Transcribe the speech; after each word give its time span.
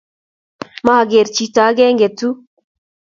maaker 0.85 1.27
chito 1.35 1.59
akenge 1.69 2.07
tuu 2.17 2.35